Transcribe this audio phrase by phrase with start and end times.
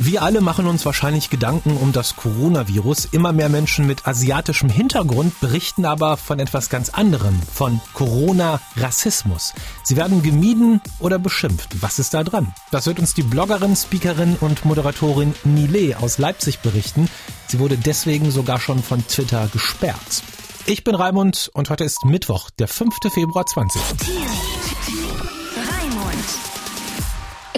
[0.00, 3.06] Wir alle machen uns wahrscheinlich Gedanken um das Coronavirus.
[3.10, 9.54] Immer mehr Menschen mit asiatischem Hintergrund berichten aber von etwas ganz anderem, von Corona-Rassismus.
[9.82, 11.82] Sie werden gemieden oder beschimpft.
[11.82, 12.54] Was ist da dran?
[12.70, 17.10] Das wird uns die Bloggerin, Speakerin und Moderatorin Nile aus Leipzig berichten.
[17.48, 20.22] Sie wurde deswegen sogar schon von Twitter gesperrt.
[20.66, 22.94] Ich bin Raimund und heute ist Mittwoch, der 5.
[23.12, 23.80] Februar 20.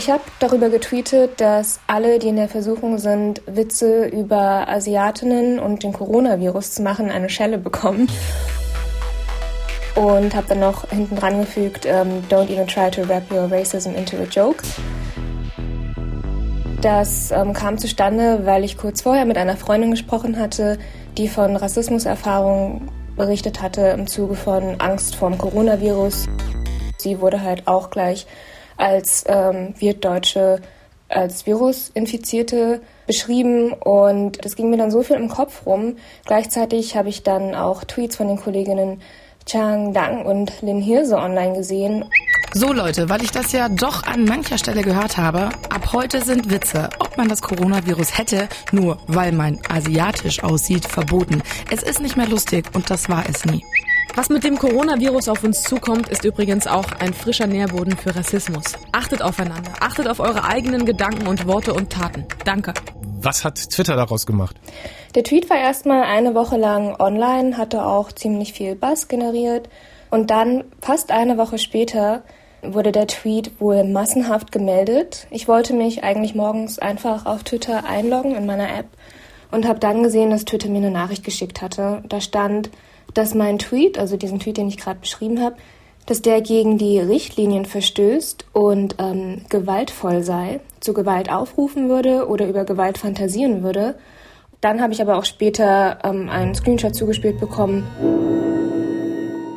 [0.00, 5.82] Ich habe darüber getweetet, dass alle, die in der Versuchung sind, Witze über Asiatinnen und
[5.82, 8.08] den Coronavirus zu machen, eine Schelle bekommen.
[9.96, 13.52] Und habe dann noch hinten dran gefügt, um, ähm, don't even try to wrap your
[13.52, 14.62] racism into a joke.
[16.80, 20.78] Das ähm, kam zustande, weil ich kurz vorher mit einer Freundin gesprochen hatte,
[21.18, 26.26] die von Rassismuserfahrungen berichtet hatte im Zuge von Angst vorm Coronavirus.
[26.96, 28.26] Sie wurde halt auch gleich
[28.80, 30.60] als ähm, Wirtdeutsche,
[31.08, 35.96] als Virusinfizierte beschrieben und das ging mir dann so viel im Kopf rum.
[36.24, 39.00] Gleichzeitig habe ich dann auch Tweets von den Kolleginnen
[39.46, 42.04] Chang Dang und Lin Hirse online gesehen.
[42.52, 46.50] So Leute, weil ich das ja doch an mancher Stelle gehört habe, ab heute sind
[46.50, 51.42] Witze, ob man das Coronavirus hätte, nur weil man asiatisch aussieht, verboten.
[51.70, 53.64] Es ist nicht mehr lustig und das war es nie.
[54.16, 58.64] Was mit dem Coronavirus auf uns zukommt, ist übrigens auch ein frischer Nährboden für Rassismus.
[58.92, 62.26] Achtet aufeinander, achtet auf eure eigenen Gedanken und Worte und Taten.
[62.44, 62.74] Danke.
[63.22, 64.56] Was hat Twitter daraus gemacht?
[65.14, 69.68] Der Tweet war erstmal eine Woche lang online, hatte auch ziemlich viel Buzz generiert
[70.10, 72.22] und dann fast eine Woche später
[72.62, 75.28] wurde der Tweet wohl massenhaft gemeldet.
[75.30, 78.86] Ich wollte mich eigentlich morgens einfach auf Twitter einloggen in meiner App
[79.50, 82.02] und habe dann gesehen, dass Twitter mir eine Nachricht geschickt hatte.
[82.08, 82.70] Da stand,
[83.14, 85.56] dass mein Tweet, also diesen Tweet, den ich gerade beschrieben habe,
[86.06, 92.48] dass der gegen die Richtlinien verstößt und ähm, gewaltvoll sei, zu Gewalt aufrufen würde oder
[92.48, 93.96] über Gewalt fantasieren würde.
[94.60, 97.86] Dann habe ich aber auch später ähm, einen Screenshot zugespielt bekommen,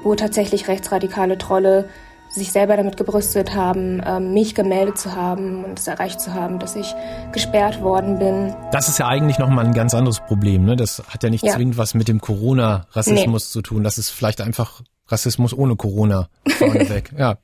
[0.04, 1.90] wo tatsächlich rechtsradikale Trolle
[2.34, 6.60] sich selber damit gebrüstet haben, ähm, mich gemeldet zu haben und es erreicht zu haben,
[6.60, 6.94] dass ich
[7.32, 8.56] gesperrt worden bin.
[8.72, 10.66] Das ist ja eigentlich nochmal ein ganz anderes Problem.
[10.66, 10.76] Ne?
[10.76, 11.54] Das hat ja nicht ja.
[11.54, 13.52] zwingend was mit dem Corona-Rassismus nee.
[13.52, 13.84] zu tun.
[13.84, 16.28] Das ist vielleicht einfach Rassismus ohne Corona
[16.58, 17.12] vorneweg.
[17.18, 17.38] ja.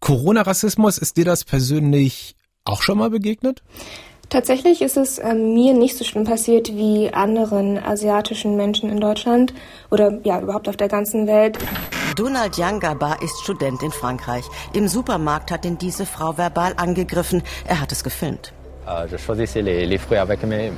[0.00, 3.62] Corona-Rassismus, ist dir das persönlich auch schon mal begegnet?
[4.28, 9.54] Tatsächlich ist es äh, mir nicht so schlimm passiert wie anderen asiatischen Menschen in Deutschland
[9.90, 11.58] oder ja überhaupt auf der ganzen Welt.
[12.18, 14.44] Donald Yangaba ist Student in Frankreich.
[14.72, 17.44] Im Supermarkt hat ihn diese Frau verbal angegriffen.
[17.64, 18.52] Er hat es gefilmt.
[18.88, 19.16] Euh, euh,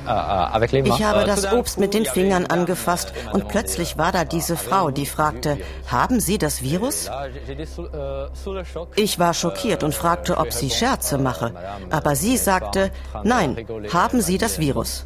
[0.05, 4.91] euh, ich habe das Obst mit den Fingern angefasst und plötzlich war da diese Frau,
[4.91, 5.57] die fragte,
[5.87, 7.09] haben Sie das Virus?
[8.95, 11.53] Ich war schockiert und fragte, ob sie Scherze mache.
[11.89, 12.91] Aber sie sagte,
[13.23, 13.55] nein,
[13.93, 15.05] haben Sie das Virus?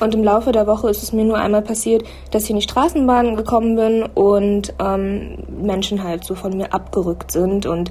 [0.00, 2.62] Und im Laufe der Woche ist es mir nur einmal passiert, dass ich in die
[2.62, 7.90] Straßenbahn gekommen bin und ähm, Menschen halt so von mir abgerückt sind und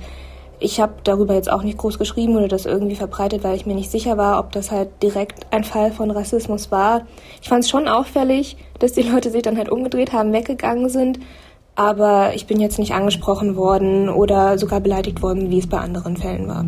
[0.59, 3.75] ich habe darüber jetzt auch nicht groß geschrieben oder das irgendwie verbreitet, weil ich mir
[3.75, 7.03] nicht sicher war, ob das halt direkt ein Fall von Rassismus war.
[7.42, 11.19] Ich fand es schon auffällig, dass die Leute sich dann halt umgedreht haben, weggegangen sind.
[11.75, 16.18] Aber ich bin jetzt nicht angesprochen worden oder sogar beleidigt worden, wie es bei anderen
[16.18, 16.66] Fällen war.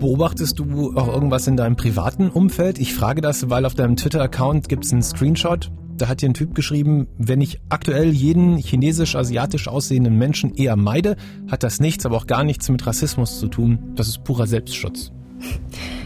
[0.00, 2.78] Beobachtest du auch irgendwas in deinem privaten Umfeld?
[2.78, 5.70] Ich frage das, weil auf deinem Twitter-Account gibt es einen Screenshot.
[5.98, 11.16] Da hat dir ein Typ geschrieben, wenn ich aktuell jeden chinesisch-asiatisch aussehenden Menschen eher meide,
[11.50, 13.92] hat das nichts, aber auch gar nichts mit Rassismus zu tun.
[13.94, 15.12] Das ist purer Selbstschutz.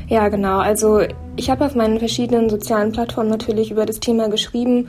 [0.08, 0.58] Ja, genau.
[0.58, 1.02] Also
[1.36, 4.88] ich habe auf meinen verschiedenen sozialen Plattformen natürlich über das Thema geschrieben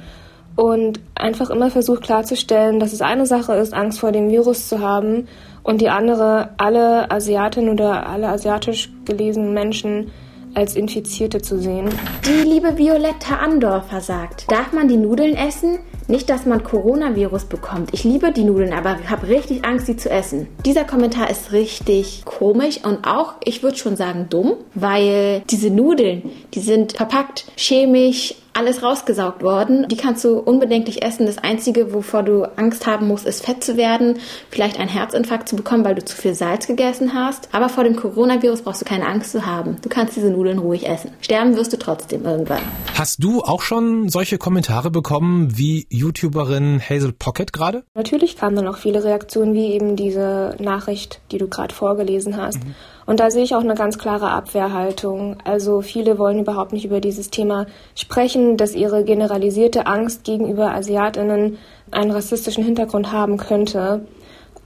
[0.55, 4.79] und einfach immer versucht klarzustellen, dass es eine Sache ist, Angst vor dem Virus zu
[4.79, 5.27] haben
[5.65, 10.11] und die andere, alle Asiatinnen oder alle asiatisch gelesenen Menschen
[10.53, 11.89] als Infizierte zu sehen.
[12.25, 15.79] Die liebe Violetta Andorfer sagt, darf man die Nudeln essen?
[16.07, 17.89] Nicht, dass man Coronavirus bekommt.
[17.93, 20.47] Ich liebe die Nudeln, aber habe richtig Angst, sie zu essen.
[20.63, 26.29] Dieser Kommentar ist richtig komisch und auch, ich würde schon sagen, dumm, weil diese Nudeln,
[26.53, 29.87] die sind verpackt chemisch alles rausgesaugt worden.
[29.89, 31.25] Die kannst du unbedenklich essen.
[31.25, 34.19] Das Einzige, wovor du Angst haben musst, ist fett zu werden,
[34.49, 37.49] vielleicht einen Herzinfarkt zu bekommen, weil du zu viel Salz gegessen hast.
[37.51, 39.77] Aber vor dem Coronavirus brauchst du keine Angst zu haben.
[39.81, 41.11] Du kannst diese Nudeln ruhig essen.
[41.21, 42.61] Sterben wirst du trotzdem irgendwann.
[42.93, 47.83] Hast du auch schon solche Kommentare bekommen wie YouTuberin Hazel Pocket gerade?
[47.93, 52.63] Natürlich kamen dann auch viele Reaktionen wie eben diese Nachricht, die du gerade vorgelesen hast.
[52.63, 52.75] Mhm.
[53.05, 55.37] Und da sehe ich auch eine ganz klare Abwehrhaltung.
[55.43, 61.57] Also viele wollen überhaupt nicht über dieses Thema sprechen, dass ihre generalisierte Angst gegenüber Asiatinnen
[61.91, 64.05] einen rassistischen Hintergrund haben könnte.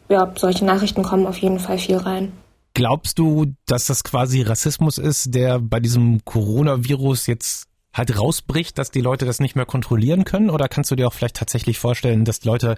[0.07, 2.31] Ja, solche Nachrichten kommen auf jeden Fall viel rein.
[2.73, 8.91] Glaubst du, dass das quasi Rassismus ist, der bei diesem Coronavirus jetzt halt rausbricht, dass
[8.91, 10.49] die Leute das nicht mehr kontrollieren können?
[10.49, 12.77] Oder kannst du dir auch vielleicht tatsächlich vorstellen, dass Leute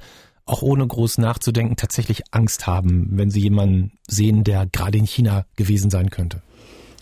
[0.52, 5.46] auch ohne groß nachzudenken tatsächlich Angst haben, wenn sie jemanden sehen, der gerade in China
[5.56, 6.42] gewesen sein könnte?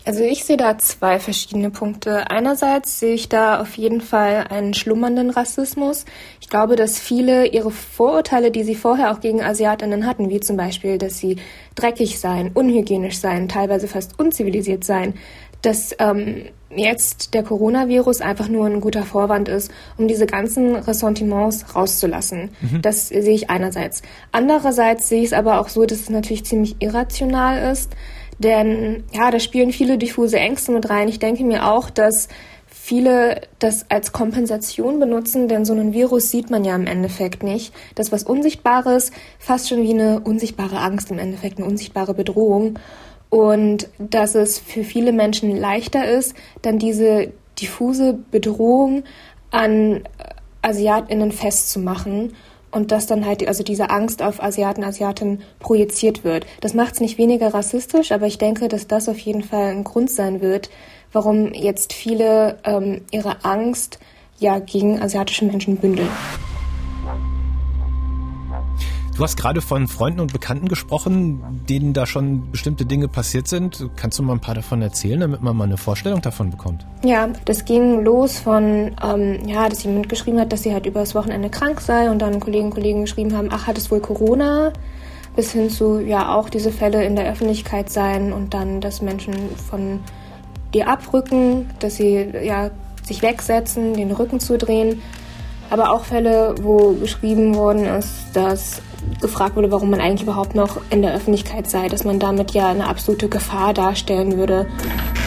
[0.06, 2.30] Also ich sehe da zwei verschiedene Punkte.
[2.30, 6.06] Einerseits sehe ich da auf jeden Fall einen schlummernden Rassismus.
[6.40, 10.56] Ich glaube, dass viele ihre Vorurteile, die sie vorher auch gegen Asiatinnen hatten, wie zum
[10.56, 11.36] Beispiel, dass sie
[11.74, 15.14] dreckig seien, unhygienisch seien, teilweise fast unzivilisiert seien,
[15.62, 21.74] dass ähm, jetzt der Coronavirus einfach nur ein guter Vorwand ist, um diese ganzen Ressentiments
[21.74, 22.50] rauszulassen.
[22.60, 22.82] Mhm.
[22.82, 24.02] Das sehe ich einerseits.
[24.32, 27.90] Andererseits sehe ich es aber auch so, dass es natürlich ziemlich irrational ist
[28.40, 31.08] denn ja, da spielen viele diffuse Ängste mit rein.
[31.08, 32.28] Ich denke mir auch, dass
[32.66, 37.74] viele das als Kompensation benutzen, denn so ein Virus sieht man ja im Endeffekt nicht.
[37.94, 42.78] Das was Unsichtbares, fast schon wie eine unsichtbare Angst im Endeffekt, eine unsichtbare Bedrohung.
[43.30, 49.04] Und dass es für viele Menschen leichter ist, dann diese diffuse Bedrohung
[49.50, 50.02] an
[50.62, 52.34] AsiatInnen festzumachen
[52.70, 56.46] und dass dann halt also diese Angst auf Asiaten, Asiatinnen projiziert wird.
[56.60, 59.84] Das macht es nicht weniger rassistisch, aber ich denke, dass das auf jeden Fall ein
[59.84, 60.70] Grund sein wird,
[61.12, 63.98] warum jetzt viele ähm, ihre Angst
[64.38, 66.08] ja gegen asiatische Menschen bündeln.
[69.20, 73.86] Du hast gerade von Freunden und Bekannten gesprochen, denen da schon bestimmte Dinge passiert sind.
[73.94, 76.86] Kannst du mal ein paar davon erzählen, damit man mal eine Vorstellung davon bekommt?
[77.04, 81.14] Ja, das ging los von, ähm, ja, dass jemand geschrieben hat, dass sie halt übers
[81.14, 84.72] Wochenende krank sei und dann Kollegen und Kollegen geschrieben haben, ach, hat es wohl Corona?
[85.36, 89.34] Bis hin zu, ja, auch diese Fälle in der Öffentlichkeit sein und dann, dass Menschen
[89.68, 90.00] von
[90.72, 92.70] dir abrücken, dass sie, ja,
[93.02, 95.02] sich wegsetzen, den Rücken zudrehen.
[95.68, 98.80] Aber auch Fälle, wo geschrieben worden ist, dass
[99.20, 102.68] gefragt wurde, warum man eigentlich überhaupt noch in der Öffentlichkeit sei, dass man damit ja
[102.68, 104.66] eine absolute Gefahr darstellen würde.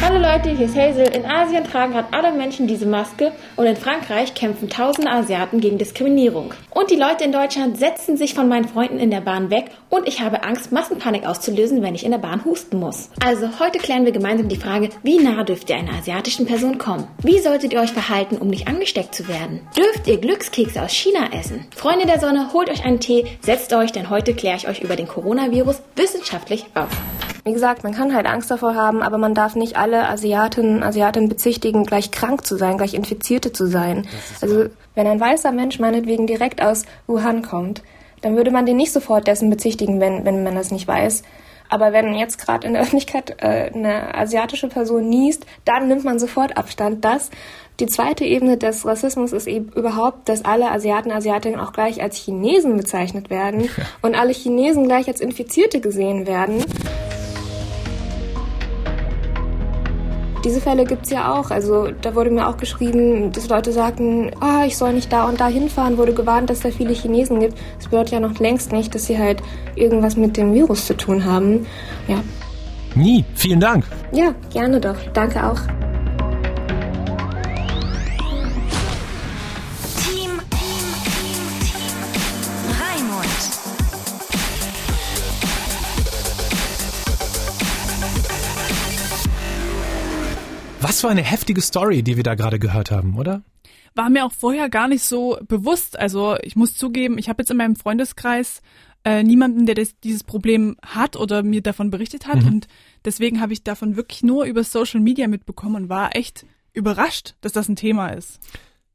[0.06, 1.08] Hallo Leute, hier ist Hazel.
[1.16, 5.78] In Asien tragen gerade alle Menschen diese Maske und in Frankreich kämpfen tausende Asiaten gegen
[5.78, 6.54] Diskriminierung.
[6.72, 10.06] Und die Leute in Deutschland setzen sich von meinen Freunden in der Bahn weg und
[10.06, 13.12] ich habe Angst, Massenpanik auszulösen, wenn ich in der Bahn husten muss.
[13.24, 17.08] Also heute klären wir gemeinsam die Frage, wie nah dürft ihr einer asiatischen Person kommen?
[17.20, 19.62] Wie solltet ihr euch verhalten, um nicht angesteckt zu werden?
[19.78, 21.66] Dürft ihr Glückskekse aus China essen?
[21.74, 24.98] Freunde der Sonne, holt euch einen Tee, setzt euch, denn heute kläre ich euch über
[24.98, 26.90] den Coronavirus wissenschaftlich auf.
[27.44, 31.28] Wie gesagt, man kann halt Angst davor haben, aber man darf nicht alle Asiatinnen, Asiatinnen
[31.28, 34.08] bezichtigen, gleich krank zu sein, gleich Infizierte zu sein.
[34.42, 37.84] Also wenn ein weißer Mensch meinetwegen direkt aus Wuhan kommt,
[38.22, 41.24] dann würde man den nicht sofort dessen bezichtigen, wenn, wenn man das nicht weiß.
[41.70, 46.20] Aber wenn jetzt gerade in der Öffentlichkeit äh, eine asiatische Person niest, dann nimmt man
[46.20, 47.04] sofort Abstand.
[47.04, 47.30] Das
[47.80, 52.18] die zweite Ebene des Rassismus ist eben überhaupt, dass alle Asiaten, Asiatinnen auch gleich als
[52.18, 53.70] Chinesen bezeichnet werden
[54.04, 56.64] und alle Chinesen gleich als Infizierte gesehen werden.
[60.44, 61.52] Diese Fälle gibt es ja auch.
[61.52, 65.40] Also da wurde mir auch geschrieben, dass Leute sagten, oh, ich soll nicht da und
[65.40, 67.58] da hinfahren, wurde gewarnt, dass da viele Chinesen gibt.
[67.78, 69.42] Das bedeutet ja noch längst nicht, dass sie halt
[69.76, 71.66] irgendwas mit dem Virus zu tun haben.
[72.08, 72.22] Ja.
[72.96, 73.24] Nie.
[73.36, 73.86] Vielen Dank.
[74.12, 74.98] Ja, gerne doch.
[75.14, 75.60] Danke auch.
[91.04, 93.44] Für eine heftige Story, die wir da gerade gehört haben, oder?
[93.94, 96.00] War mir auch vorher gar nicht so bewusst.
[96.00, 98.62] Also ich muss zugeben, ich habe jetzt in meinem Freundeskreis
[99.04, 102.44] äh, niemanden, der das, dieses Problem hat oder mir davon berichtet hat.
[102.44, 102.48] Mhm.
[102.48, 102.68] Und
[103.04, 107.52] deswegen habe ich davon wirklich nur über Social Media mitbekommen und war echt überrascht, dass
[107.52, 108.40] das ein Thema ist.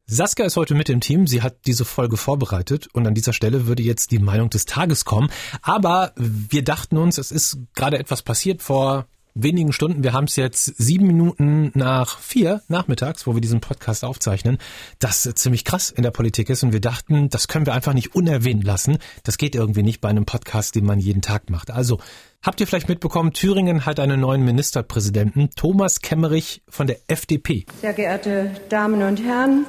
[0.07, 1.27] Saskia ist heute mit im Team.
[1.27, 5.05] Sie hat diese Folge vorbereitet und an dieser Stelle würde jetzt die Meinung des Tages
[5.05, 5.29] kommen.
[5.61, 9.05] Aber wir dachten uns, es ist gerade etwas passiert vor
[9.43, 10.03] wenigen Stunden.
[10.03, 14.59] Wir haben es jetzt sieben Minuten nach vier nachmittags, wo wir diesen Podcast aufzeichnen,
[14.99, 16.63] das ziemlich krass in der Politik ist.
[16.63, 18.99] Und wir dachten, das können wir einfach nicht unerwähnt lassen.
[19.23, 21.71] Das geht irgendwie nicht bei einem Podcast, den man jeden Tag macht.
[21.71, 22.01] Also
[22.43, 27.67] habt ihr vielleicht mitbekommen, Thüringen hat einen neuen Ministerpräsidenten, Thomas Kemmerich von der FDP.
[27.81, 29.67] Sehr geehrte Damen und Herren,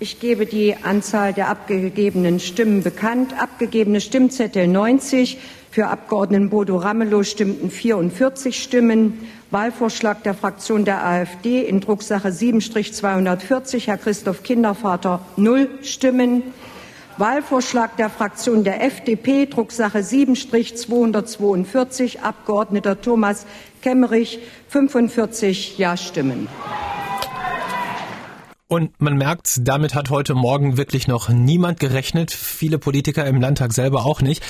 [0.00, 3.32] ich gebe die Anzahl der abgegebenen Stimmen bekannt.
[3.40, 5.38] Abgegebene Stimmzettel 90,
[5.74, 9.26] für Abgeordneten Bodo Ramelow stimmten 44 Stimmen.
[9.50, 16.44] Wahlvorschlag der Fraktion der AfD in Drucksache 7-240, Herr Christoph Kindervater, null Stimmen.
[17.18, 23.44] Wahlvorschlag der Fraktion der FDP, Drucksache 7-242, Abgeordneter Thomas
[23.82, 24.38] Kemmerich,
[24.68, 26.46] 45 Ja-Stimmen.
[28.66, 32.30] Und man merkt, damit hat heute Morgen wirklich noch niemand gerechnet.
[32.30, 34.42] Viele Politiker im Landtag selber auch nicht.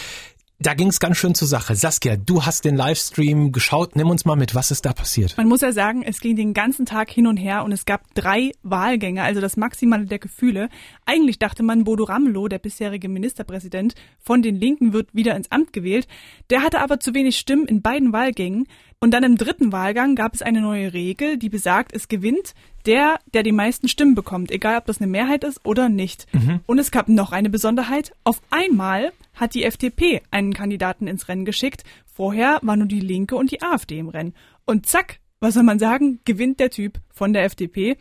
[0.65, 1.77] Da ging es ganz schön zur Sache.
[1.77, 3.97] Saskia, du hast den Livestream geschaut.
[3.97, 5.37] Nimm uns mal mit, was ist da passiert?
[5.37, 8.15] Man muss ja sagen, es ging den ganzen Tag hin und her und es gab
[8.15, 10.71] drei Wahlgänge, also das Maximale der Gefühle.
[11.05, 15.75] Eigentlich dachte man, Bodo Ramelow, der bisherige Ministerpräsident von den Linken, wird wieder ins Amt
[15.75, 16.09] gewählt.
[16.49, 18.67] Der hatte aber zu wenig Stimmen in beiden Wahlgängen.
[19.05, 22.55] Und dann im dritten Wahlgang gab es eine neue Regel, die besagt, es gewinnt
[22.87, 26.27] der, der die meisten Stimmen bekommt, egal ob das eine Mehrheit ist oder nicht.
[26.33, 26.61] Mhm.
[26.65, 28.15] Und es gab noch eine Besonderheit.
[28.25, 31.85] Auf einmal hat die FDP einen Kandidaten ins Rennen geschickt.
[32.07, 34.33] Vorher war nur die Linke und die AfD im Rennen.
[34.65, 37.99] Und zack, was soll man sagen, gewinnt der Typ von der FDP.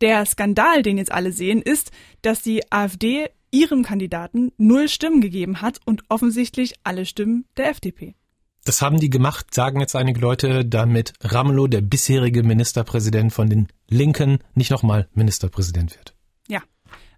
[0.00, 1.90] Der Skandal, den jetzt alle sehen, ist,
[2.22, 8.14] dass die AfD ihrem Kandidaten null Stimmen gegeben hat und offensichtlich alle Stimmen der FDP.
[8.66, 13.68] Das haben die gemacht, sagen jetzt einige Leute, damit Ramelow, der bisherige Ministerpräsident von den
[13.88, 16.16] Linken, nicht nochmal Ministerpräsident wird.
[16.48, 16.62] Ja.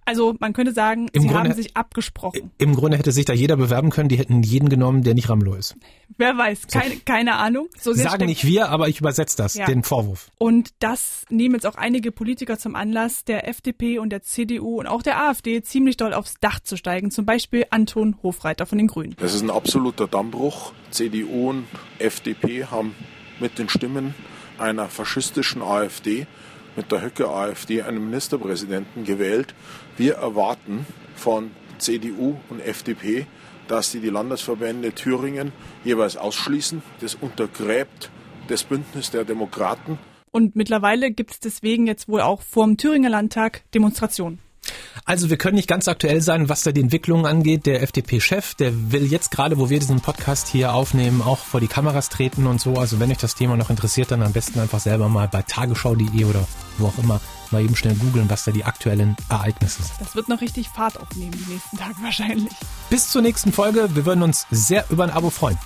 [0.09, 2.51] Also man könnte sagen, Im sie Grunde, haben sich abgesprochen.
[2.57, 5.55] Im Grunde hätte sich da jeder bewerben können, die hätten jeden genommen, der nicht Ramelow
[5.55, 5.77] ist.
[6.17, 7.01] Wer weiß, keine, so.
[7.05, 7.69] keine Ahnung.
[7.79, 9.67] So Sagen nicht wir, aber ich übersetze das, ja.
[9.67, 10.31] den Vorwurf.
[10.39, 14.87] Und das nehmen jetzt auch einige Politiker zum Anlass, der FDP und der CDU und
[14.87, 17.11] auch der AfD ziemlich doll aufs Dach zu steigen.
[17.11, 19.15] Zum Beispiel Anton Hofreiter von den Grünen.
[19.19, 20.73] Das ist ein absoluter Dammbruch.
[20.91, 21.67] CDU und
[21.99, 22.95] FDP haben
[23.41, 24.15] mit den Stimmen
[24.57, 26.27] einer faschistischen AfD
[26.79, 29.53] mit der Höcke AfD einen Ministerpräsidenten gewählt.
[29.97, 33.27] Wir erwarten von CDU und FDP,
[33.67, 35.51] dass sie die Landesverbände Thüringen
[35.83, 36.83] jeweils ausschließen.
[37.01, 38.13] Das untergräbt
[38.47, 39.99] das Bündnis der Demokraten.
[40.31, 44.39] Und mittlerweile gibt es deswegen jetzt wohl auch vor dem Thüringer Landtag Demonstrationen.
[45.05, 47.65] Also wir können nicht ganz aktuell sein, was da die Entwicklungen angeht.
[47.67, 51.67] Der FDP-Chef, der will jetzt gerade, wo wir diesen Podcast hier aufnehmen, auch vor die
[51.67, 52.75] Kameras treten und so.
[52.75, 56.25] Also wenn euch das Thema noch interessiert, dann am besten einfach selber mal bei tagesschau.de
[56.25, 56.47] oder
[56.77, 60.01] wo auch immer mal eben schnell googeln, was da die aktuellen Ereignisse sind.
[60.01, 62.53] Das wird noch richtig Fahrt aufnehmen die nächsten Tage wahrscheinlich.
[62.91, 63.89] Bis zur nächsten Folge.
[63.95, 65.59] Wir würden uns sehr über ein Abo freuen.